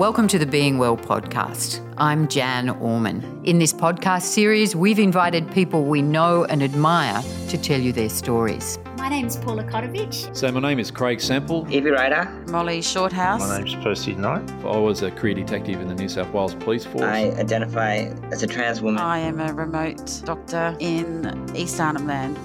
[0.00, 1.86] Welcome to the Being Well podcast.
[1.98, 3.42] I'm Jan Orman.
[3.44, 8.08] In this podcast series, we've invited people we know and admire to tell you their
[8.08, 8.78] stories.
[8.96, 10.34] My name's Paula Kotovich.
[10.34, 11.66] So my name is Craig Semple.
[11.70, 12.24] Evie Ryder.
[12.48, 13.40] Molly Shorthouse.
[13.40, 14.50] My name's Percy Knight.
[14.64, 17.02] I was a career detective in the New South Wales Police Force.
[17.02, 17.96] I identify
[18.32, 19.02] as a trans woman.
[19.02, 22.38] I am a remote doctor in East Arnhem Land.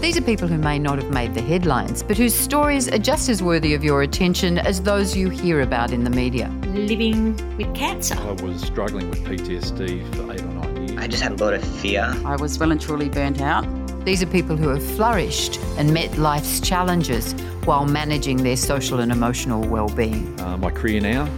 [0.00, 3.28] These are people who may not have made the headlines, but whose stories are just
[3.28, 6.48] as worthy of your attention as those you hear about in the media.
[6.68, 8.14] Living with cancer.
[8.14, 10.98] I was struggling with PTSD for eight or nine years.
[10.98, 12.14] I just had a lot of fear.
[12.24, 13.66] I was well and truly burnt out.
[14.06, 17.34] These are people who have flourished and met life's challenges
[17.66, 20.40] while managing their social and emotional well-being.
[20.40, 21.28] Uh, my career now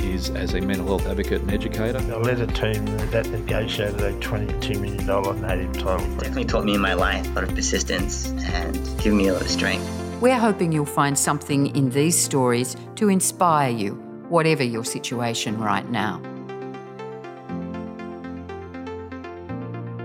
[0.00, 1.98] is as a mental health advocate and educator.
[1.98, 5.06] I led a team that negotiated a $22 million
[5.42, 9.18] native title for Definitely taught me in my life a lot of persistence and given
[9.18, 9.88] me a lot of strength.
[10.20, 13.94] We're hoping you'll find something in these stories to inspire you,
[14.28, 16.22] whatever your situation right now.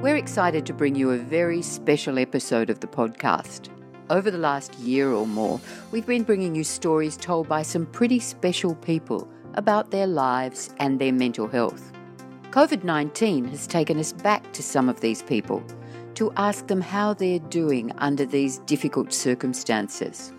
[0.02, 3.69] We're excited to bring you a very special episode of the podcast.
[4.09, 8.19] Over the last year or more, we've been bringing you stories told by some pretty
[8.19, 11.91] special people about their lives and their mental health.
[12.52, 15.63] COVID 19 has taken us back to some of these people
[16.16, 20.33] to ask them how they're doing under these difficult circumstances.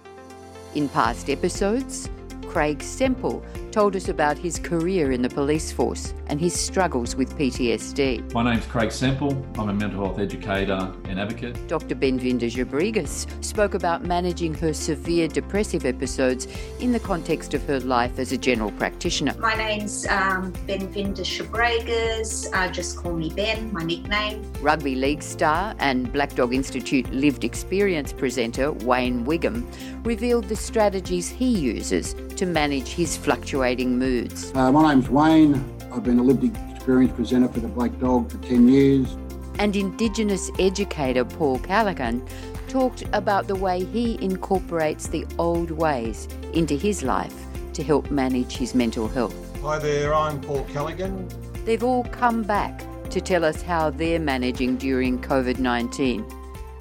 [0.74, 2.08] In past episodes,
[2.53, 7.34] Craig Semple told us about his career in the police force and his struggles with
[7.39, 8.31] PTSD.
[8.34, 9.33] My name's Craig Semple.
[9.58, 11.67] I'm a mental health educator and advocate.
[11.67, 11.95] Dr.
[11.95, 16.47] Benvinda Jabrigas spoke about managing her severe depressive episodes
[16.78, 19.34] in the context of her life as a general practitioner.
[19.39, 22.50] My name's um, Benvinda Shabregas.
[22.53, 24.45] Uh, just call me Ben, my nickname.
[24.61, 29.67] Rugby league star and Black Dog Institute lived experience presenter Wayne Wigham
[30.05, 34.53] revealed the strategies he uses to manage his fluctuating moods.
[34.55, 35.65] Uh, my name's Wayne.
[35.93, 39.17] I've been a lived experience presenter for the Black Dog for 10 years.
[39.58, 42.27] And Indigenous educator Paul Callaghan
[42.69, 47.35] talked about the way he incorporates the old ways into his life
[47.75, 49.35] to help manage his mental health.
[49.63, 51.29] Hi there, I'm Paul Callaghan.
[51.64, 56.25] They've all come back to tell us how they're managing during COVID 19.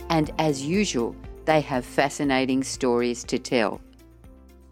[0.10, 3.82] And as usual, they have fascinating stories to tell.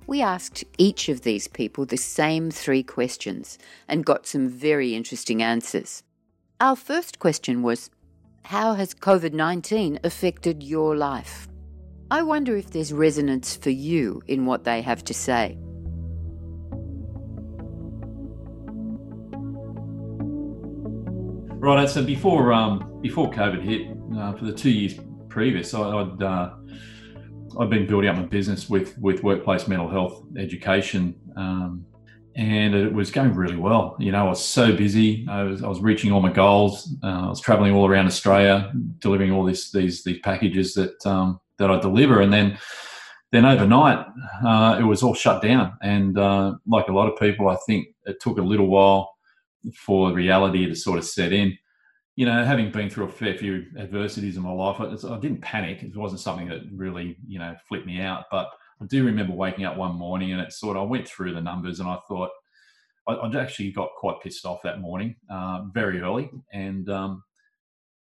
[0.10, 5.44] We asked each of these people the same three questions and got some very interesting
[5.44, 6.02] answers.
[6.60, 7.92] Our first question was
[8.46, 11.48] How has COVID 19 affected your life?
[12.10, 15.60] I wonder if there's resonance for you in what they have to say.
[21.62, 26.24] Right, so before um, before COVID hit, uh, for the two years previous, I, I'd
[26.24, 26.50] uh,
[27.60, 31.86] I've been building up my business with with workplace mental health education, um,
[32.36, 33.96] and it was going really well.
[34.00, 35.26] You know, I was so busy.
[35.30, 36.94] I was I was reaching all my goals.
[37.04, 41.40] Uh, I was traveling all around Australia, delivering all this these these packages that um,
[41.58, 42.58] that I deliver, and then
[43.32, 44.06] then overnight
[44.46, 45.78] uh, it was all shut down.
[45.82, 49.14] And uh, like a lot of people, I think it took a little while
[49.76, 51.58] for reality to sort of set in
[52.20, 55.42] you know, having been through a fair few adversities in my life, I, I, didn't
[55.42, 55.84] panic.
[55.84, 58.26] It wasn't something that really, you know, flipped me out.
[58.30, 58.50] But
[58.82, 61.40] I do remember waking up one morning and it sort of, I went through the
[61.40, 62.32] numbers and I thought,
[63.08, 66.30] I, I actually got quite pissed off that morning, uh, very early.
[66.52, 67.24] And, um,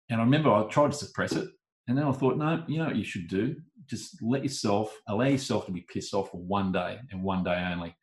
[0.08, 1.50] and I remember I tried to suppress it.
[1.86, 3.54] And then I thought, no, you know what you should do?
[3.84, 7.68] Just let yourself, allow yourself to be pissed off for one day and one day
[7.70, 7.94] only.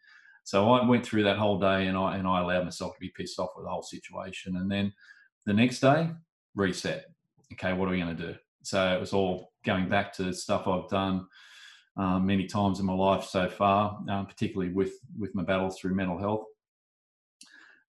[0.43, 3.11] So I went through that whole day and I, and I allowed myself to be
[3.17, 4.57] pissed off with the whole situation.
[4.57, 4.93] And then,
[5.45, 6.09] the next day,
[6.55, 7.05] reset.
[7.53, 8.35] Okay, what are we going to do?
[8.63, 11.27] So it was all going back to stuff I've done
[11.97, 15.95] um, many times in my life so far, um, particularly with with my battles through
[15.95, 16.45] mental health.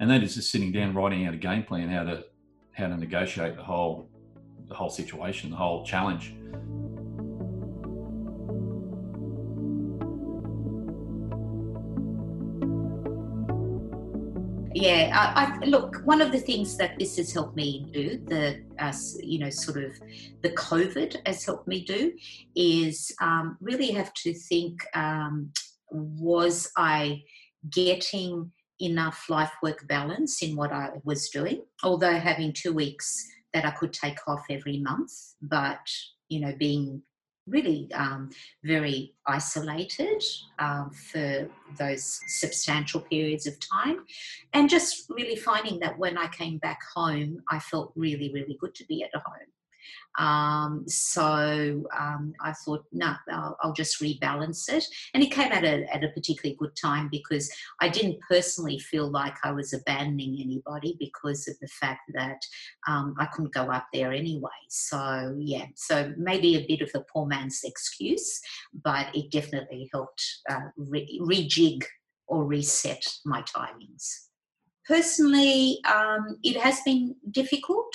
[0.01, 2.25] And that is just sitting down, writing out a game plan how to
[2.73, 4.11] how to negotiate the whole
[4.69, 6.35] the whole situation, the whole challenge.
[14.85, 18.63] Yeah I, I, look one of the things that this has helped me do the
[18.79, 18.93] uh,
[19.23, 19.93] you know sort of
[20.43, 22.13] the covid has helped me do
[22.55, 25.51] is um, really have to think um,
[25.91, 27.23] was i
[27.71, 28.51] getting
[28.81, 31.63] enough life work balance in what i was doing?
[31.83, 35.87] Although having two weeks that i could take off every month but
[36.29, 37.03] you know being
[37.47, 38.31] really um,
[38.63, 40.23] very isolated
[40.59, 41.49] um, for
[41.79, 44.05] those substantial periods of time.
[44.53, 48.75] And just really finding that when I came back home, I felt really, really good
[48.77, 49.49] to be at home.
[50.19, 54.85] Um, so um, I thought, no, I'll, I'll, just rebalance it.
[55.13, 57.51] And it came at a, at a particularly good time because
[57.81, 62.39] I didn't personally feel like I was abandoning anybody because of the fact that
[62.87, 64.51] um, I couldn't go up there anyway.
[64.69, 68.41] So, yeah, so maybe a bit of the poor man's excuse,
[68.85, 71.83] but it definitely helped uh, re- rejig
[72.29, 74.29] or reset my timings.
[74.87, 77.95] Personally, um, it has been difficult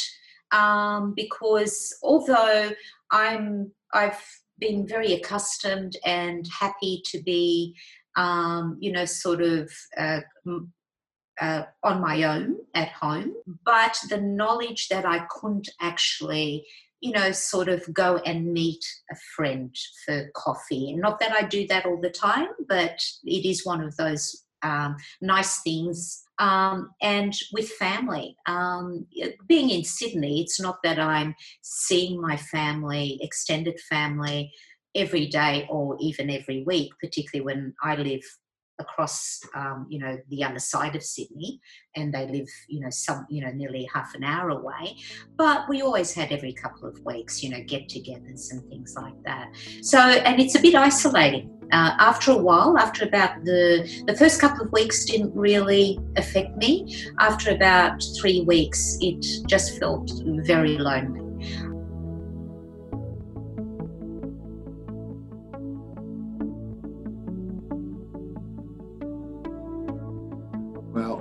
[0.51, 2.71] um, because although
[3.11, 4.21] I'm I've
[4.59, 7.75] been very accustomed and happy to be,
[8.15, 10.19] um, you know, sort of uh,
[11.39, 13.33] uh, on my own at home,
[13.65, 16.65] but the knowledge that I couldn't actually,
[16.99, 19.73] you know, sort of go and meet a friend
[20.05, 20.91] for coffee.
[20.91, 24.43] And not that I do that all the time, but it is one of those
[24.61, 28.35] um, nice things um, and with family.
[28.45, 29.05] Um,
[29.47, 34.51] being in Sydney, it's not that I'm seeing my family, extended family,
[34.95, 38.23] every day or even every week, particularly when I live
[38.79, 41.59] across um, you know the other side of Sydney
[41.95, 44.95] and they live you know some you know nearly half an hour away.
[45.37, 49.49] But we always had every couple of weeks you know get-togethers and things like that.
[49.81, 51.55] So and it's a bit isolating.
[51.71, 56.57] Uh, after a while after about the the first couple of weeks didn't really affect
[56.57, 56.95] me.
[57.19, 61.28] After about three weeks it just felt very lonely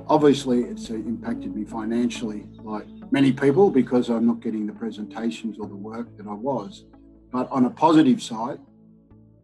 [0.08, 5.66] obviously it's impacted me financially like many people because I'm not getting the presentations or
[5.66, 6.84] the work that I was.
[7.30, 8.58] But on a positive side,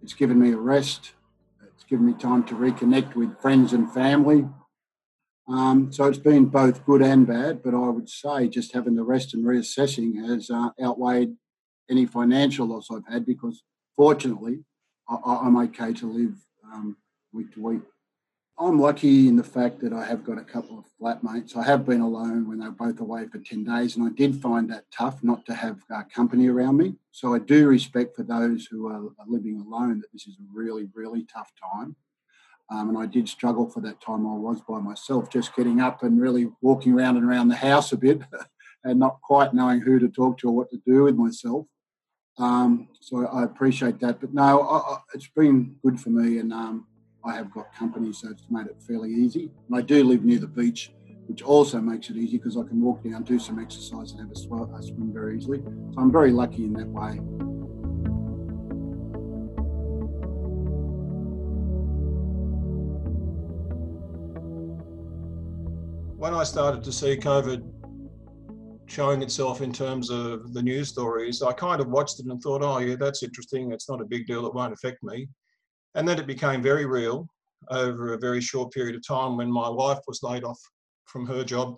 [0.02, 1.12] it's given me a rest.
[1.74, 4.46] It's given me time to reconnect with friends and family.
[5.46, 9.02] Um, so it's been both good and bad, but I would say just having the
[9.02, 11.36] rest and reassessing has uh, outweighed
[11.90, 13.62] any financial loss I've had because
[13.94, 14.64] fortunately
[15.06, 16.34] I, am okay to live
[16.64, 16.96] um,
[17.32, 17.82] week to week.
[18.56, 21.56] I'm lucky in the fact that I have got a couple of flatmates.
[21.56, 24.40] I have been alone when they were both away for 10 days, and I did
[24.40, 26.94] find that tough not to have uh, company around me.
[27.10, 30.88] So I do respect for those who are, living alone that this is a really,
[30.94, 31.96] really tough time.
[32.70, 36.04] Um, and I did struggle for that time I was by myself, just getting up
[36.04, 38.22] and really walking around and around the house a bit
[38.84, 41.66] and not quite knowing who to talk to or what to do with myself.
[42.38, 44.20] Um, so I appreciate that.
[44.20, 46.38] But no, I, I, it's been good for me.
[46.38, 46.86] And um,
[47.26, 49.50] I have got company, so it's made it fairly easy.
[49.68, 50.92] And I do live near the beach,
[51.26, 54.30] which also makes it easy because I can walk down, do some exercise, and have
[54.30, 55.62] a, sw- a swim very easily.
[55.94, 57.12] So I'm very lucky in that way.
[66.18, 67.70] When I started to see COVID
[68.84, 72.62] showing itself in terms of the news stories, I kind of watched it and thought,
[72.62, 73.72] oh, yeah, that's interesting.
[73.72, 74.46] It's not a big deal.
[74.46, 75.26] It won't affect me.
[75.94, 77.28] And then it became very real
[77.70, 80.60] over a very short period of time when my wife was laid off
[81.06, 81.76] from her job.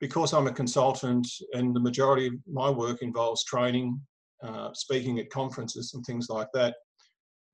[0.00, 4.00] Because I'm a consultant and the majority of my work involves training,
[4.42, 6.74] uh, speaking at conferences and things like that,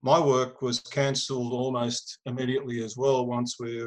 [0.02, 3.82] my work was cancelled almost immediately as well once we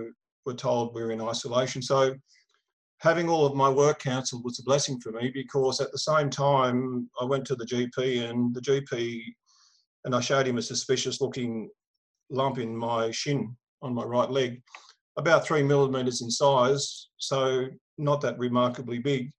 [0.46, 1.82] were told we we're in isolation.
[1.82, 2.16] So
[3.00, 6.30] having all of my work cancelled was a blessing for me because at the same
[6.30, 9.24] time I went to the GP and the GP
[10.06, 11.70] and I showed him a suspicious looking
[12.32, 14.62] lump in my shin on my right leg,
[15.18, 19.32] about three millimeters in size, so not that remarkably big.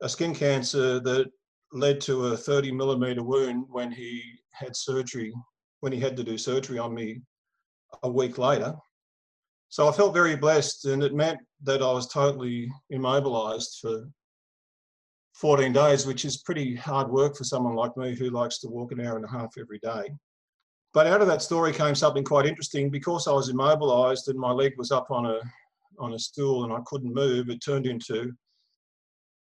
[0.00, 1.30] A skin cancer that
[1.72, 4.22] led to a 30 millimeter wound when he
[4.52, 5.32] had surgery,
[5.80, 7.20] when he had to do surgery on me
[8.02, 8.74] a week later.
[9.68, 14.06] So I felt very blessed, and it meant that I was totally immobilized for
[15.34, 18.92] 14 days, which is pretty hard work for someone like me who likes to walk
[18.92, 20.10] an hour and a half every day.
[20.94, 22.90] But out of that story came something quite interesting.
[22.90, 25.40] Because I was immobilized and my leg was up on a
[25.98, 28.32] on a stool and I couldn't move, it turned into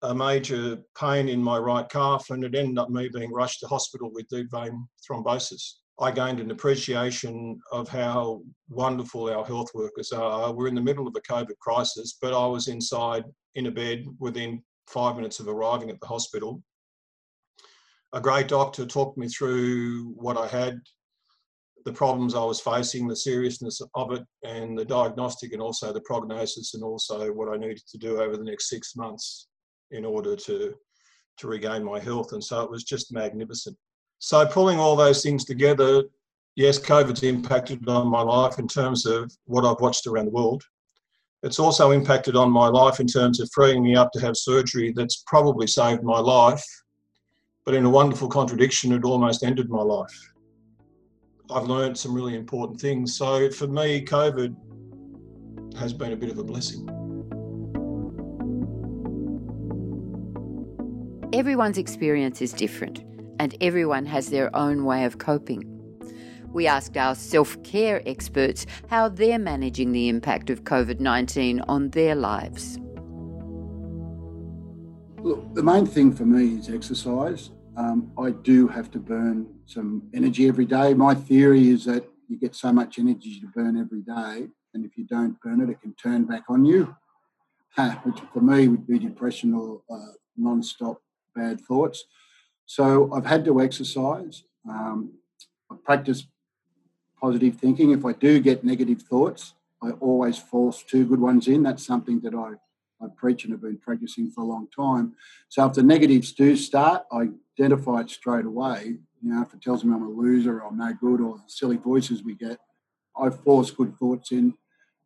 [0.02, 3.66] a major pain in my right calf, and it ended up me being rushed to
[3.66, 5.74] hospital with deep vein thrombosis.
[6.00, 10.52] I gained an appreciation of how wonderful our health workers are.
[10.52, 13.24] We're in the middle of a COVID crisis, but I was inside
[13.56, 16.62] in a bed within five minutes of arriving at the hospital.
[18.12, 20.80] A great doctor talked me through what I had
[21.88, 26.02] the problems I was facing, the seriousness of it, and the diagnostic, and also the
[26.02, 29.48] prognosis, and also what I needed to do over the next six months
[29.90, 30.74] in order to
[31.38, 32.32] to regain my health.
[32.32, 33.76] And so it was just magnificent.
[34.18, 36.02] So pulling all those things together,
[36.56, 40.64] yes, COVID's impacted on my life in terms of what I've watched around the world.
[41.44, 44.92] It's also impacted on my life in terms of freeing me up to have surgery
[44.94, 46.64] that's probably saved my life
[47.68, 50.32] but in a wonderful contradiction, it almost ended my life.
[51.50, 53.16] I've learned some really important things.
[53.16, 54.54] So for me, COVID
[55.78, 56.86] has been a bit of a blessing.
[61.32, 63.04] Everyone's experience is different,
[63.38, 65.64] and everyone has their own way of coping.
[66.52, 71.90] We asked our self care experts how they're managing the impact of COVID 19 on
[71.90, 72.78] their lives.
[75.20, 77.50] Look, the main thing for me is exercise.
[77.78, 80.94] Um, I do have to burn some energy every day.
[80.94, 84.98] My theory is that you get so much energy to burn every day, and if
[84.98, 86.96] you don't burn it, it can turn back on you,
[88.02, 91.00] which for me would be depression or uh, non-stop
[91.36, 92.04] bad thoughts.
[92.66, 94.42] So I've had to exercise.
[94.68, 95.12] Um,
[95.70, 96.26] I practice
[97.20, 97.92] positive thinking.
[97.92, 101.62] If I do get negative thoughts, I always force two good ones in.
[101.62, 102.54] That's something that I
[103.00, 105.14] I preach and have been practicing for a long time.
[105.48, 108.98] So if the negatives do start, I identify it straight away.
[109.22, 111.42] You know, if it tells me I'm a loser or I'm no good or the
[111.46, 112.58] silly voices we get,
[113.16, 114.54] I force good thoughts in.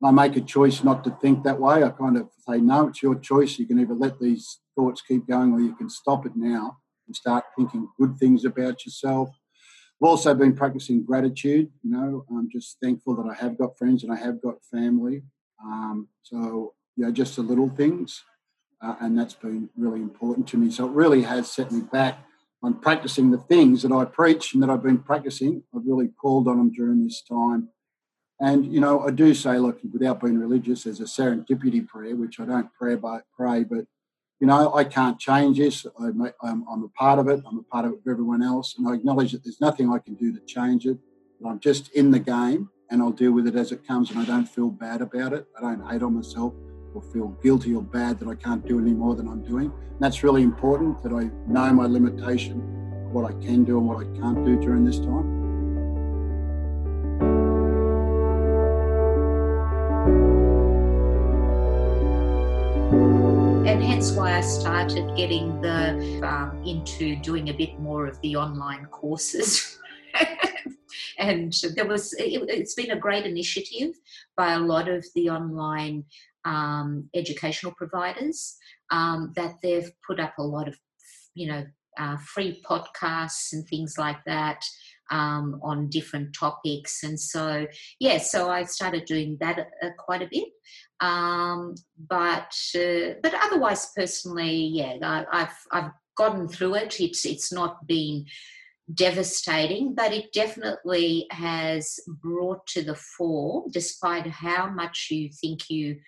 [0.00, 1.82] And I make a choice not to think that way.
[1.82, 3.59] I kind of say, no, it's your choice.
[3.59, 7.16] You can either let these thoughts keep going or you can stop it now and
[7.16, 9.30] start thinking good things about yourself.
[9.30, 11.71] I've also been practicing gratitude.
[11.82, 15.23] You know, I'm just thankful that I have got friends and I have got family.
[15.64, 18.23] Um, so you know, just the little things.
[18.82, 20.68] Uh, and that's been really important to me.
[20.71, 22.18] So it really has set me back
[22.62, 25.64] on practicing the things that I preach and that I've been practicing.
[25.75, 27.69] I've really called on them during this time.
[28.40, 32.40] And, you know, I do say, look, without being religious, there's a serendipity prayer, which
[32.40, 33.85] I don't pray, but pray, but,
[34.40, 35.87] you know, I can't change this.
[36.00, 37.42] I'm, I'm a part of it.
[37.47, 38.76] I'm a part of it with everyone else.
[38.76, 40.99] And I acknowledge that there's nothing I can do to change it.
[41.40, 44.19] But I'm just in the game and I'll deal with it as it comes and
[44.19, 45.47] I don't feel bad about it.
[45.57, 46.54] I don't hate on myself
[46.95, 49.67] or feel guilty or bad that I can't do any more than I'm doing.
[49.67, 52.61] And that's really important that I know my limitation,
[53.13, 55.43] what I can do and what I can't do during this time.
[63.65, 68.37] and hence why I started getting the um, into doing a bit more of the
[68.37, 69.79] online courses.
[71.19, 73.95] and there was it, has been a great initiative
[74.37, 76.05] by a lot of the online
[76.45, 78.57] um, educational providers
[78.91, 80.77] um, that they've put up a lot of,
[81.35, 81.65] you know,
[81.99, 84.65] uh, free podcasts and things like that
[85.11, 87.03] um, on different topics.
[87.03, 87.67] And so,
[88.01, 90.49] yeah, so I started doing that uh, quite a bit.
[91.01, 91.75] Um,
[92.09, 97.01] but uh, but otherwise, personally, yeah, I, I've I've gotten through it.
[97.01, 98.25] It's it's not been
[98.95, 105.99] devastating, but it definitely has brought to the fore, despite how much you think you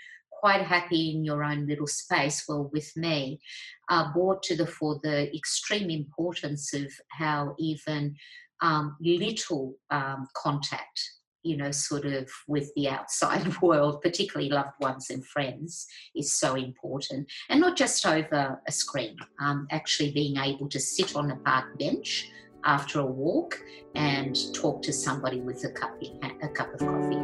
[0.45, 3.41] quite happy in your own little space, well, with me,
[3.89, 8.15] uh, brought to the fore the extreme importance of how even
[8.61, 11.01] um, little um, contact,
[11.45, 16.57] you know, sort of with the outside world, particularly loved ones and friends, is so
[16.57, 17.27] important.
[17.49, 21.79] And not just over a screen, um, actually being able to sit on a park
[21.79, 22.29] bench
[22.65, 23.59] after a walk
[23.95, 25.99] and talk to somebody with a cup,
[26.43, 27.24] a cup of coffee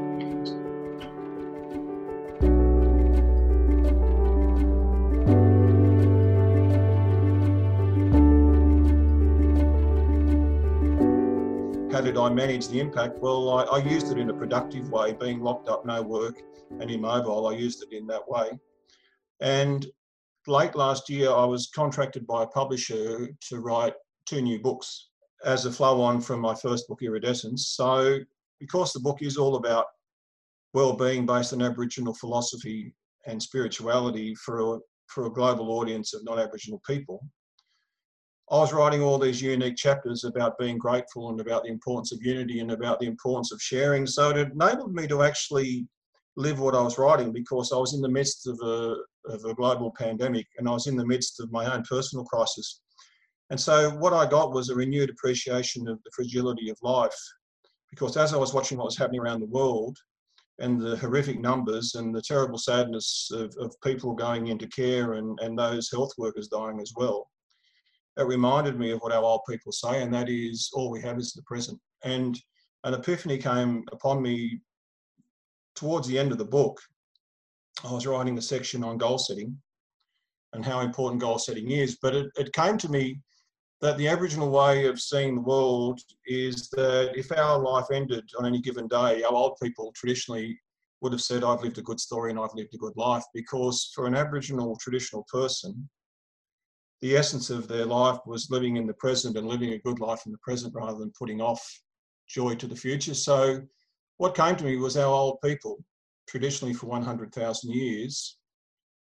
[11.98, 13.18] did I manage the impact?
[13.18, 16.88] Well, I, I, used it in a productive way, being locked up, no work, and
[16.88, 17.48] immobile.
[17.48, 18.50] I used it in that way.
[19.40, 19.84] And
[20.46, 23.94] late last year, I was contracted by a publisher to write
[24.24, 25.08] two new books
[25.44, 27.68] as a flow on from my first book, Iridescence.
[27.68, 28.20] So,
[28.60, 29.86] because the book is all about
[30.72, 32.94] well-being based on Aboriginal philosophy
[33.26, 34.78] and spirituality for a,
[35.08, 37.20] for a global audience of non-Aboriginal people,
[38.50, 42.20] I was writing all these unique chapters about being grateful and about the importance of
[42.20, 44.08] unity and about the importance of sharing.
[44.08, 45.86] So it enabled me to actually
[46.36, 49.54] live what I was writing because I was in the midst of a, of a
[49.54, 52.80] global pandemic and I was in the midst of my own personal crisis.
[53.50, 57.18] And so what I got was a renewed appreciation of the fragility of life
[57.90, 59.96] because as I was watching what was happening around the world
[60.58, 65.38] and the horrific numbers and the terrible sadness of, of people going into care and,
[65.40, 67.29] and those health workers dying as well,
[68.16, 71.18] it reminded me of what our old people say, and that is all we have
[71.18, 71.78] is the present.
[72.04, 72.38] And
[72.84, 74.60] an epiphany came upon me
[75.76, 76.80] towards the end of the book.
[77.84, 79.56] I was writing a section on goal setting
[80.52, 83.20] and how important goal setting is, but it, it came to me
[83.80, 88.44] that the Aboriginal way of seeing the world is that if our life ended on
[88.44, 90.60] any given day, our old people traditionally
[91.00, 93.90] would have said, I've lived a good story and I've lived a good life, because
[93.94, 95.88] for an Aboriginal traditional person,
[97.00, 100.22] the essence of their life was living in the present and living a good life
[100.26, 101.62] in the present rather than putting off
[102.28, 103.14] joy to the future.
[103.14, 103.60] So,
[104.18, 105.82] what came to me was our old people,
[106.28, 108.36] traditionally for 100,000 years,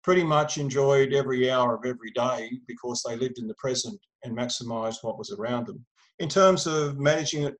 [0.02, 4.36] pretty much enjoyed every hour of every day because they lived in the present and
[4.36, 5.84] maximised what was around them.
[6.18, 7.54] In terms of managing it,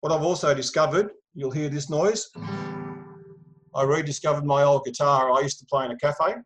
[0.00, 2.30] what I've also discovered, you'll hear this noise.
[3.74, 6.36] I rediscovered my old guitar I used to play in a cafe.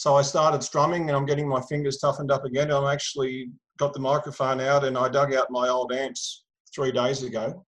[0.00, 2.72] So I started strumming and I'm getting my fingers toughened up again.
[2.72, 7.22] I'm actually got the microphone out and I dug out my old amps three days
[7.22, 7.66] ago.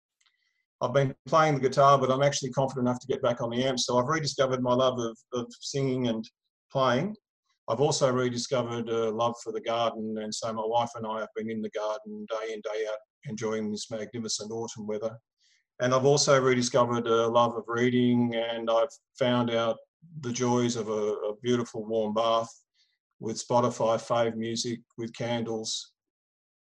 [0.81, 3.63] I've been playing the guitar, but I'm actually confident enough to get back on the
[3.63, 3.85] amps.
[3.85, 6.29] So I've rediscovered my love of, of singing and
[6.69, 7.15] playing.
[7.69, 11.29] I've also rediscovered a love for the garden, and so my wife and I have
[11.33, 12.97] been in the garden day in, day out,
[13.29, 15.17] enjoying this magnificent autumn weather.
[15.79, 19.77] And I've also rediscovered a love of reading, and I've found out
[20.21, 22.49] the joys of a, a beautiful warm bath
[23.19, 25.93] with Spotify fave music, with candles.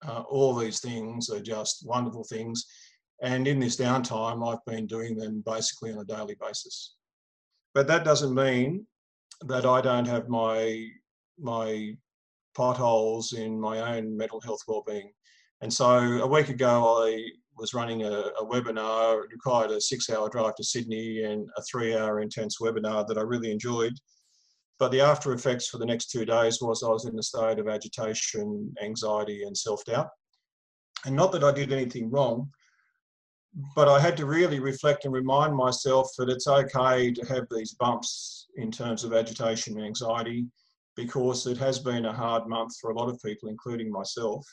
[0.07, 2.66] Uh, all these things are just wonderful things.
[3.23, 6.97] And in this downtime, I've been doing them basically on a daily basis.
[7.75, 8.87] But that doesn't mean
[9.43, 10.88] that I don't have my
[11.38, 11.97] my
[12.55, 15.12] potholes in my own mental health well-being.
[15.61, 19.25] And so a week ago, I was running a, a webinar.
[19.25, 23.51] It required a six-hour drive to Sydney and a three-hour intense webinar that I really
[23.51, 23.95] enjoyed.
[24.79, 27.59] But the after effects for the next two days was I was in a state
[27.59, 30.09] of agitation, anxiety, and self-doubt.
[31.07, 32.51] And not that I did anything wrong,
[33.75, 37.73] but I had to really reflect and remind myself that it's okay to have these
[37.75, 40.47] bumps in terms of agitation and anxiety
[40.95, 44.47] because it has been a hard month for a lot of people, including myself.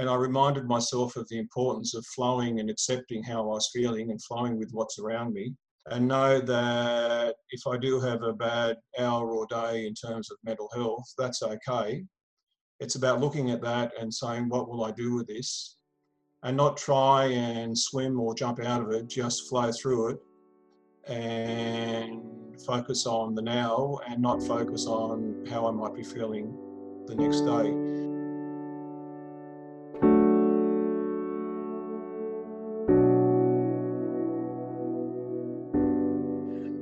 [0.00, 4.10] And I reminded myself of the importance of flowing and accepting how I was feeling
[4.10, 5.54] and flowing with what's around me.
[5.90, 10.38] And know that if I do have a bad hour or day in terms of
[10.42, 12.04] mental health, that's okay.
[12.80, 15.76] It's about looking at that and saying, what will I do with this?
[16.42, 20.18] and not try and swim or jump out of it, just flow through it
[21.06, 26.54] and focus on the now and not focus on how I might be feeling
[27.06, 28.09] the next day.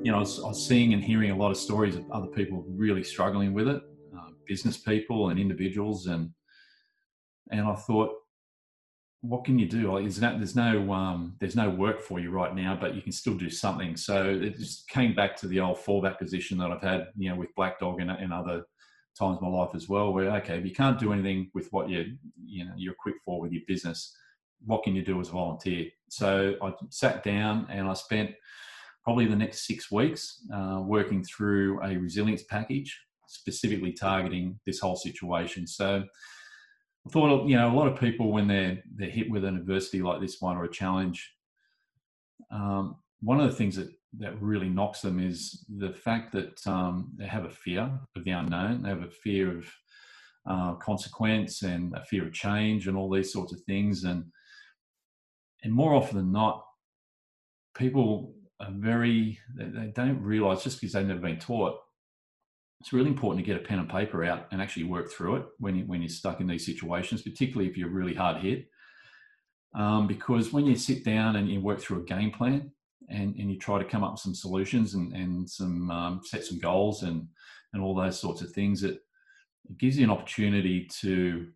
[0.08, 2.28] You know, I was, I was, seeing and hearing a lot of stories of other
[2.28, 3.82] people really struggling with it,
[4.16, 6.30] uh, business people and individuals, and
[7.50, 8.12] and I thought,
[9.20, 9.98] what can you do?
[10.00, 13.12] There's no, there's no, um, there's no work for you right now, but you can
[13.12, 13.98] still do something.
[13.98, 17.36] So it just came back to the old fallback position that I've had, you know,
[17.36, 18.62] with Black Dog and, and other
[19.18, 21.90] times in my life as well, where okay, if you can't do anything with what
[21.90, 24.16] you, you know, you're equipped for with your business,
[24.64, 25.90] what can you do as a volunteer?
[26.08, 28.30] So I sat down and I spent
[29.08, 32.94] probably the next six weeks uh, working through a resilience package,
[33.26, 35.66] specifically targeting this whole situation.
[35.66, 36.04] So
[37.06, 40.02] I thought, you know, a lot of people when they're they're hit with an adversity
[40.02, 41.26] like this one or a challenge,
[42.50, 47.10] um, one of the things that that really knocks them is the fact that um,
[47.16, 48.82] they have a fear of the unknown.
[48.82, 49.72] They have a fear of
[50.44, 54.04] uh, consequence and a fear of change and all these sorts of things.
[54.04, 54.24] And
[55.62, 56.62] and more often than not,
[57.74, 61.78] people are very they, they don't realize just because they've never been taught
[62.80, 65.46] it's really important to get a pen and paper out and actually work through it
[65.58, 68.68] when, you, when you're stuck in these situations, particularly if you're really hard hit.
[69.74, 72.70] Um, because when you sit down and you work through a game plan
[73.08, 76.44] and, and you try to come up with some solutions and, and some um, set
[76.44, 77.26] some goals and,
[77.72, 79.02] and all those sorts of things, it,
[79.68, 81.48] it gives you an opportunity to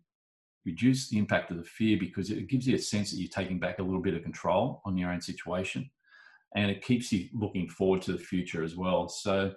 [0.65, 3.59] reduce the impact of the fear because it gives you a sense that you're taking
[3.59, 5.89] back a little bit of control on your own situation
[6.55, 9.09] and it keeps you looking forward to the future as well.
[9.09, 9.53] So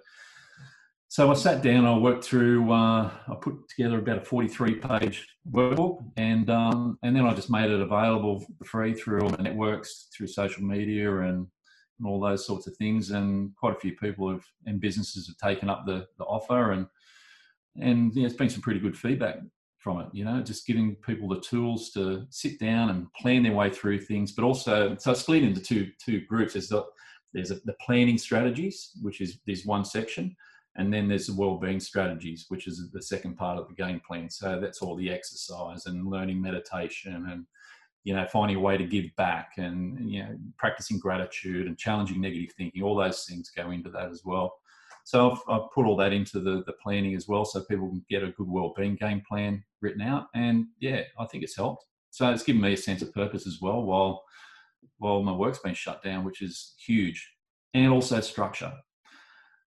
[1.09, 5.25] so I sat down, I worked through, uh, I put together about a 43 page
[5.49, 10.09] workbook and, um, and then I just made it available free through all the networks,
[10.15, 11.47] through social media and,
[11.99, 13.11] and all those sorts of things.
[13.11, 16.87] And quite a few people have, and businesses have taken up the, the offer and,
[17.79, 19.37] and yeah, it's been some pretty good feedback
[19.87, 23.53] from it, you know, just giving people the tools to sit down and plan their
[23.53, 26.53] way through things, but also, so it's split into two, two groups.
[26.53, 26.83] There's the,
[27.33, 30.35] there's a, the planning strategies, which is, there's one section
[30.75, 34.29] and then there's the well-being strategies, which is the second part of the game plan.
[34.29, 37.45] So that's all the exercise and learning meditation and
[38.03, 42.19] you know finding a way to give back and you know practicing gratitude and challenging
[42.19, 42.83] negative thinking.
[42.83, 44.53] All those things go into that as well.
[45.07, 48.05] So I've, I've put all that into the, the planning as well, so people can
[48.09, 50.27] get a good well-being game plan written out.
[50.35, 51.85] And yeah, I think it's helped.
[52.09, 54.23] So it's given me a sense of purpose as well while
[54.97, 57.31] while my work's been shut down, which is huge,
[57.73, 58.73] and also structure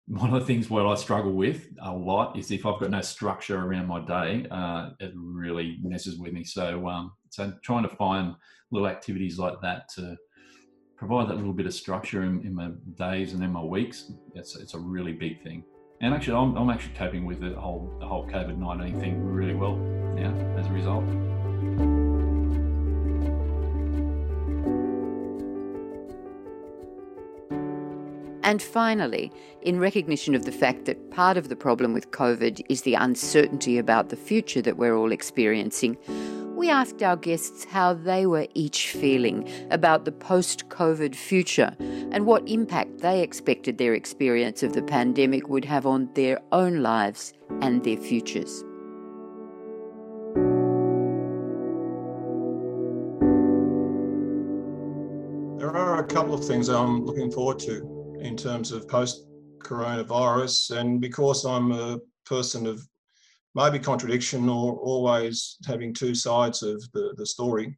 [0.08, 3.02] one of the things what I struggle with a lot is if I've got no
[3.02, 6.44] structure around my day, uh, it really messes with me.
[6.44, 8.34] So, um, so trying to find
[8.70, 10.16] little activities like that to
[10.98, 14.56] provide that little bit of structure in, in my days and in my weeks, it's,
[14.56, 15.62] it's a really big thing.
[16.00, 19.54] And actually, I'm, I'm actually coping with the whole the whole COVID nineteen thing really
[19.54, 21.04] well now as a result.
[28.44, 29.30] And finally,
[29.61, 33.76] in recognition of the fact that part of the problem with COVID is the uncertainty
[33.76, 35.98] about the future that we're all experiencing,
[36.59, 42.27] we asked our guests how they were each feeling about the post COVID future and
[42.27, 47.33] what impact they expected their experience of the pandemic would have on their own lives
[47.62, 48.64] and their futures.
[55.61, 59.29] There are a couple of things I'm looking forward to in terms of post
[59.61, 60.77] coronavirus.
[60.77, 62.85] And because I'm a person of
[63.59, 67.77] maybe contradiction or always having two sides of the, the story,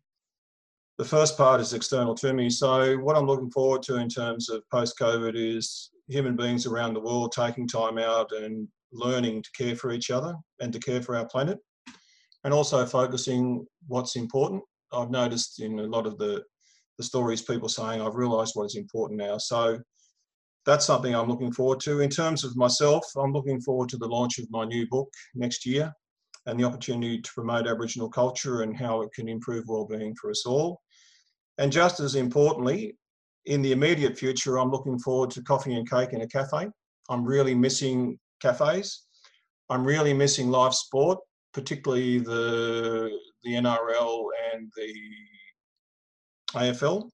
[0.99, 2.51] the first part is external to me.
[2.51, 6.93] So, what I'm looking forward to in terms of post COVID is human beings around
[6.93, 11.01] the world taking time out and learning to care for each other and to care
[11.01, 11.59] for our planet,
[12.45, 14.62] and also focusing what's important.
[14.93, 16.43] I've noticed in a lot of the,
[16.99, 19.38] the stories people saying, I've realised what is important now.
[19.38, 19.79] So,
[20.70, 22.00] that's something I'm looking forward to.
[22.00, 25.66] In terms of myself, I'm looking forward to the launch of my new book next
[25.66, 25.92] year
[26.46, 30.46] and the opportunity to promote Aboriginal culture and how it can improve well-being for us
[30.46, 30.80] all.
[31.59, 32.96] And just as importantly,
[33.46, 36.68] in the immediate future, I'm looking forward to coffee and cake in a cafe.
[37.09, 39.06] I'm really missing cafes.
[39.70, 41.18] I'm really missing live sport,
[41.52, 43.11] particularly the
[43.42, 44.94] the NRL and the
[46.54, 47.11] AFL.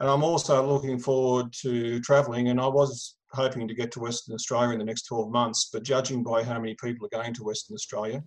[0.00, 2.48] And I'm also looking forward to travelling.
[2.48, 5.82] And I was hoping to get to Western Australia in the next 12 months, but
[5.82, 8.22] judging by how many people are going to Western Australia,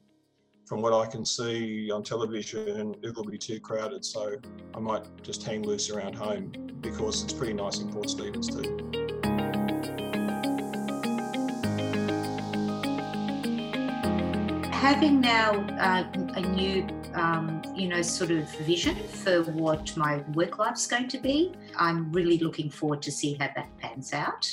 [0.66, 4.04] from what I can see on television, it will be too crowded.
[4.04, 4.36] So
[4.74, 6.52] I might just hang loose around home
[6.82, 8.78] because it's pretty nice in Port Stephens too.
[14.72, 16.04] Having now uh,
[16.36, 21.18] a new um, you know, sort of vision for what my work life's going to
[21.18, 21.54] be.
[21.78, 24.48] I'm really looking forward to see how that pans out.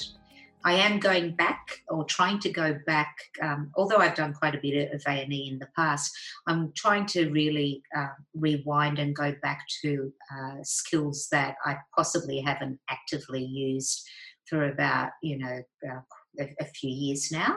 [0.64, 4.60] I am going back or trying to go back, um, although I've done quite a
[4.60, 6.12] bit of A&E in the past,
[6.46, 12.40] I'm trying to really uh, rewind and go back to uh, skills that I possibly
[12.40, 14.08] haven't actively used
[14.48, 16.00] for about, you know, uh,
[16.40, 17.56] a, a few years now.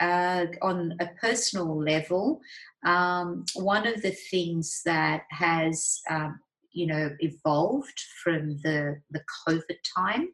[0.00, 2.40] Uh, on a personal level,
[2.84, 6.38] um, one of the things that has um,
[6.74, 10.28] you know evolved from the the covid time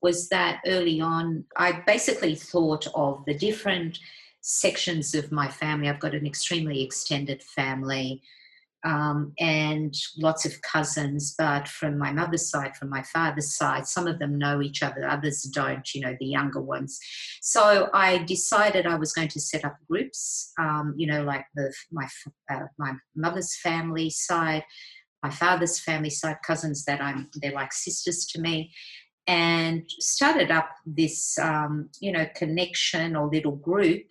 [0.00, 3.98] was that early on i basically thought of the different
[4.40, 8.22] sections of my family i've got an extremely extended family
[8.84, 14.06] um, and lots of cousins, but from my mother's side, from my father's side, some
[14.06, 16.98] of them know each other, others don't, you know, the younger ones.
[17.42, 21.72] So I decided I was going to set up groups, um, you know, like the
[21.92, 22.06] my
[22.50, 24.64] uh, my mother's family side,
[25.22, 28.72] my father's family side, cousins that I'm they're like sisters to me,
[29.26, 34.06] and started up this um, you know connection or little group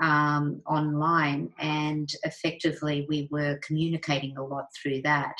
[0.00, 5.36] um, online, and effectively we were communicating a lot through that.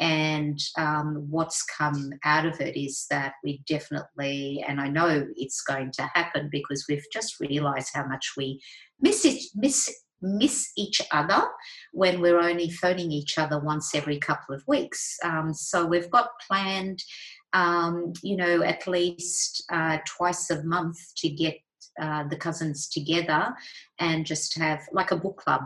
[0.00, 5.62] And um, what's come out of it is that we definitely, and I know it's
[5.62, 8.60] going to happen because we've just realised how much we
[9.00, 11.46] miss it, miss miss each other
[11.92, 15.16] when we're only phoning each other once every couple of weeks.
[15.22, 17.02] Um, so we've got planned,
[17.52, 21.54] um, you know, at least uh, twice a month to get
[22.00, 23.54] uh, the cousins together
[23.98, 25.62] and just have like a book club.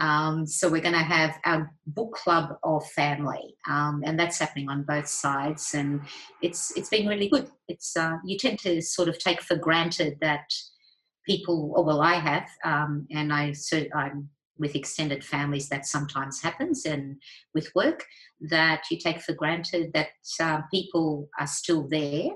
[0.00, 4.68] Um, so we're going to have our book club of family, um, and that's happening
[4.68, 6.00] on both sides, and
[6.42, 7.48] it's it's been really good.
[7.68, 10.52] It's uh, you tend to sort of take for granted that
[11.24, 16.42] people, or well, I have, um, and I so I'm with extended families that sometimes
[16.42, 17.16] happens, and
[17.54, 18.04] with work
[18.40, 20.08] that you take for granted that
[20.40, 22.30] uh, people are still there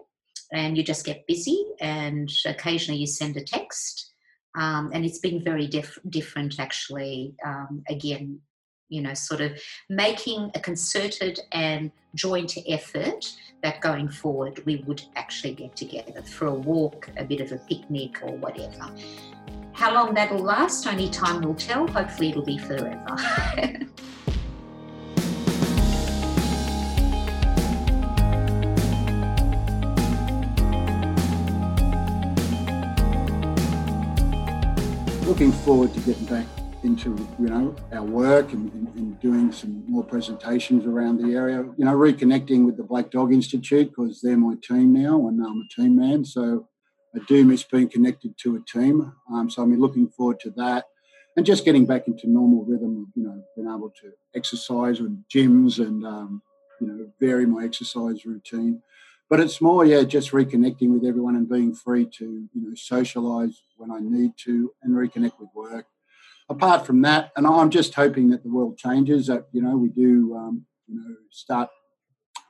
[0.53, 4.13] and you just get busy and occasionally you send a text.
[4.57, 8.41] Um, and it's been very diff- different actually um, again
[8.89, 9.53] you know sort of
[9.91, 13.31] making a concerted and joint effort
[13.63, 17.59] that going forward we would actually get together for a walk a bit of a
[17.69, 18.91] picnic or whatever.
[19.73, 21.87] How long that'll last only time will tell.
[21.87, 23.17] Hopefully it'll be forever
[35.29, 36.47] looking forward to getting back
[36.85, 41.59] into you know our work and, and, and, doing some more presentations around the area.
[41.77, 45.67] You know, reconnecting with the Black Dog Institute because they're my team now, and I'm
[45.67, 46.25] a team man.
[46.25, 46.67] So
[47.15, 49.13] I do miss being connected to a team.
[49.31, 50.87] Um, so I'm looking forward to that,
[51.37, 53.13] and just getting back into normal rhythm.
[53.15, 56.41] You know, being able to exercise with gyms and um,
[56.81, 58.83] you know vary my exercise routine.
[59.31, 63.57] But it's more, yeah, just reconnecting with everyone and being free to you know socialise
[63.77, 65.87] when I need to and reconnect with work
[66.49, 69.27] apart from that, and I'm just hoping that the world changes.
[69.27, 71.71] That you know we do, um, you know, start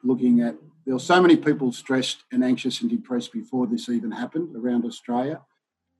[0.02, 0.56] looking at.
[0.84, 4.86] There were so many people stressed and anxious and depressed before this even happened around
[4.86, 5.42] Australia.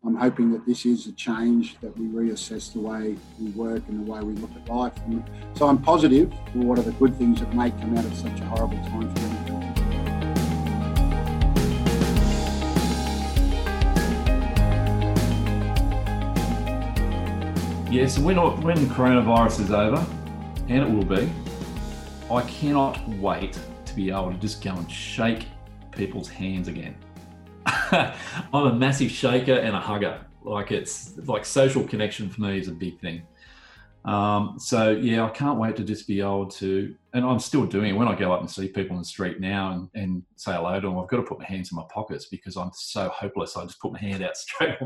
[0.05, 4.07] I'm hoping that this is a change that we reassess the way we work and
[4.07, 4.93] the way we look at life.
[5.07, 5.23] And
[5.55, 8.41] so I'm positive for what are the good things that may come out of such
[8.41, 9.48] a horrible time for many
[18.07, 20.07] so when, when coronavirus is over,
[20.68, 21.33] and it will be,
[22.31, 25.46] I cannot wait to be able to just go and shake
[25.90, 26.94] people's hands again.
[27.66, 28.12] I'm
[28.66, 30.20] a massive shaker and a hugger.
[30.42, 33.22] Like it's like social connection for me is a big thing.
[34.05, 37.94] Um, so yeah, I can't wait to just be able to, and I'm still doing
[37.94, 40.53] it when I go up and see people in the street now and, and say
[40.53, 40.98] hello to them.
[40.98, 43.57] I've got to put my hands in my pockets because I'm so hopeless.
[43.57, 44.79] I just put my hand out straight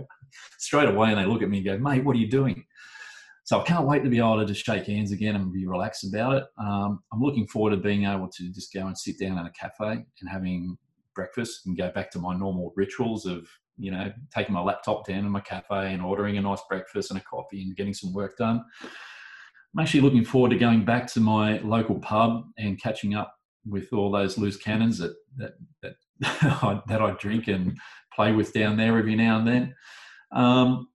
[0.58, 2.64] straight away, and they look at me and go, "Mate, what are you doing?"
[3.44, 6.04] So I can't wait to be able to just shake hands again and be relaxed
[6.04, 6.44] about it.
[6.58, 9.50] Um, I'm looking forward to being able to just go and sit down at a
[9.50, 10.76] cafe and having
[11.14, 15.24] breakfast and go back to my normal rituals of you know taking my laptop down
[15.24, 18.36] in my cafe and ordering a nice breakfast and a coffee and getting some work
[18.36, 18.64] done.
[19.74, 23.34] I'm actually looking forward to going back to my local pub and catching up
[23.66, 27.76] with all those loose cannons that that that, I, that I drink and
[28.14, 29.74] play with down there every now and then.
[30.32, 30.88] Um,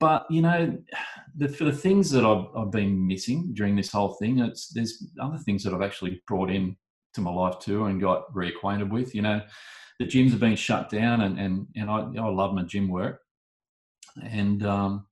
[0.00, 0.78] but you know,
[1.36, 5.06] the, for the things that I've, I've been missing during this whole thing, it's there's
[5.20, 6.76] other things that I've actually brought in
[7.14, 9.14] to my life too and got reacquainted with.
[9.14, 9.42] You know,
[9.98, 13.20] the gyms have been shut down, and and and I I love my gym work,
[14.22, 15.06] and um,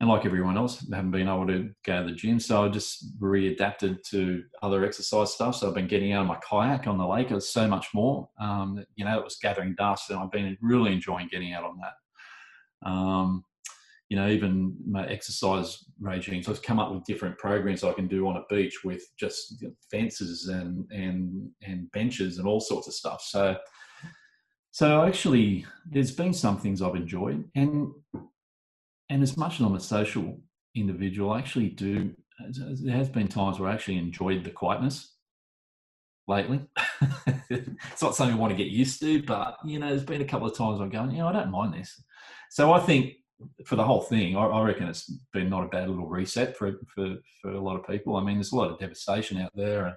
[0.00, 2.68] and like everyone else, I haven't been able to go to the gym, so I
[2.68, 5.56] just readapted to other exercise stuff.
[5.56, 7.30] So I've been getting out of my kayak on the lake.
[7.30, 8.28] It's so much more.
[8.38, 11.78] Um, you know, it was gathering dust, and I've been really enjoying getting out on
[11.78, 12.88] that.
[12.88, 13.44] Um,
[14.08, 16.42] you know, even my exercise regime.
[16.42, 19.64] So I've come up with different programs I can do on a beach with just
[19.90, 23.22] fences and and and benches and all sorts of stuff.
[23.22, 23.56] So
[24.76, 27.90] so actually, there's been some things I've enjoyed, and
[29.08, 30.38] and as much as I'm a social
[30.74, 32.14] individual, I actually do.
[32.82, 35.14] There has been times where I actually enjoyed the quietness
[36.28, 36.60] lately.
[37.48, 40.26] it's not something I want to get used to, but you know, there's been a
[40.26, 41.98] couple of times I'm going, you know, I don't mind this.
[42.50, 43.14] So I think
[43.66, 46.72] for the whole thing, I, I, reckon it's been not a bad little reset for,
[46.94, 48.16] for for a lot of people.
[48.16, 49.96] I mean, there's a lot of devastation out there, and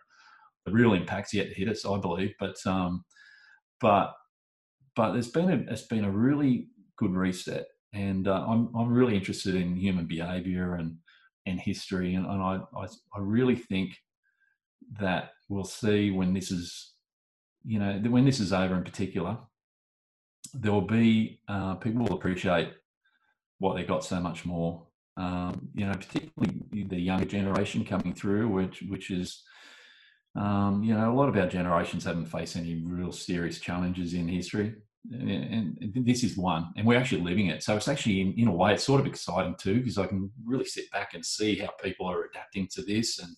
[0.65, 2.34] the real impacts yet to hit us, I believe.
[2.39, 3.04] But um,
[3.80, 4.13] but
[4.95, 9.15] but there's been a it's been a really good reset, and uh, I'm I'm really
[9.15, 10.97] interested in human behaviour and
[11.45, 13.95] and history, and, and I, I I really think
[14.99, 16.93] that we'll see when this is
[17.63, 19.38] you know when this is over in particular
[20.54, 22.73] there will be uh, people will appreciate
[23.60, 24.86] what they got so much more.
[25.17, 29.43] Um, you know, particularly the younger generation coming through, which which is,
[30.36, 34.30] um, you know, a lot of our generations haven't faced any real serious challenges in
[34.30, 34.76] history,
[35.12, 37.63] and, and, this is one, and we're actually living it.
[37.63, 40.32] So it's actually, in, in a way, it's sort of exciting too, because I can
[40.45, 43.36] really sit back and see how people are adapting to this, and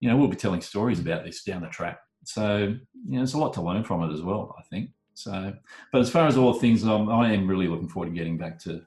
[0.00, 2.00] you know, we'll be telling stories about this down the track.
[2.24, 4.90] So you know, there's a lot to learn from it as well, I think.
[5.14, 5.54] So,
[5.90, 8.38] but as far as all the things, I'm, I am really looking forward to getting
[8.38, 8.82] back to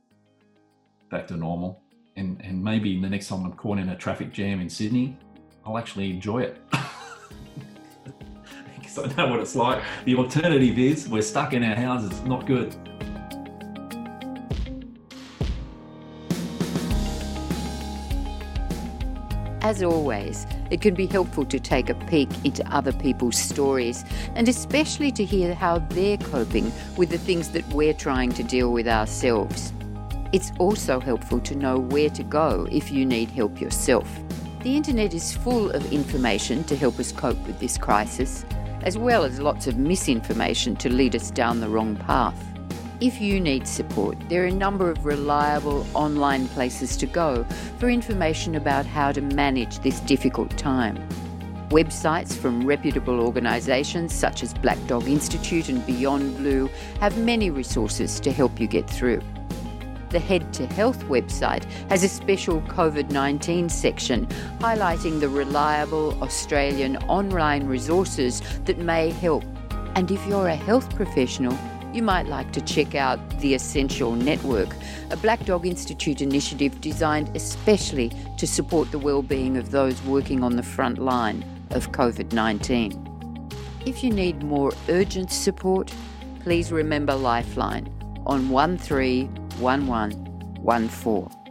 [1.09, 1.81] back to normal.
[2.15, 5.17] And, and maybe the next time I'm caught in a traffic jam in Sydney,
[5.65, 6.61] I'll actually enjoy it.
[8.77, 9.83] because I know what it's like.
[10.05, 12.75] The alternative is we're stuck in our houses, not good.
[19.65, 24.47] As always, it can be helpful to take a peek into other people's stories and
[24.47, 28.87] especially to hear how they're coping with the things that we're trying to deal with
[28.87, 29.73] ourselves.
[30.35, 34.19] It's also helpful to know where to go if you need help yourself.
[34.63, 38.45] The internet is full of information to help us cope with this crisis,
[38.81, 42.35] as well as lots of misinformation to lead us down the wrong path.
[42.99, 47.45] If you need support, there are a number of reliable online places to go
[47.79, 50.97] for information about how to manage this difficult time.
[51.69, 56.69] Websites from reputable organisations such as Black Dog Institute and Beyond Blue
[56.99, 59.21] have many resources to help you get through.
[60.09, 64.27] The Head to Health website has a special COVID 19 section
[64.59, 69.43] highlighting the reliable Australian online resources that may help.
[69.95, 71.57] And if you're a health professional,
[71.93, 74.67] you might like to check out the Essential Network,
[75.11, 80.57] a Black Dog Institute initiative designed especially to support the well-being of those working on
[80.57, 83.01] the front line of COVID-19.
[83.87, 85.93] If you need more urgent support,
[86.41, 87.89] please remember Lifeline
[88.25, 88.49] on
[89.61, 91.44] 131114.